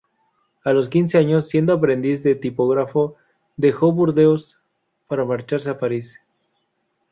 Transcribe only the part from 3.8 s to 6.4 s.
Burdeos para marcharse a París.